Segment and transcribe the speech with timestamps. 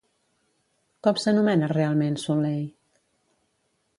[1.07, 2.65] Com s'anomena realment Sulley?